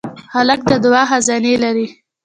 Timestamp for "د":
0.69-0.71